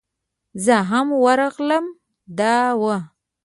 زه 0.65 0.75
هم 0.89 1.07
ورغلم 1.23 1.85
دا 2.39 2.57
و. 2.81 2.83